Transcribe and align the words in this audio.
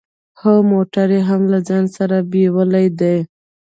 هو 0.39 0.53
موټر 0.71 1.07
يې 1.15 1.21
هم 1.29 1.41
له 1.51 1.59
ځان 1.67 1.85
سره 1.97 2.17
بيولی 2.31 2.87
دی. 2.99 3.17